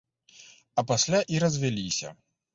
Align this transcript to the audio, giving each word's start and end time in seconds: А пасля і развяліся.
А 0.79 0.85
пасля 0.93 1.19
і 1.35 1.43
развяліся. 1.45 2.09